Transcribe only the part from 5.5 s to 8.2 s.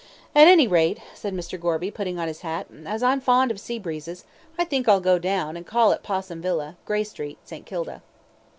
and call at Possum Villa, Grey Street, St. Kilda."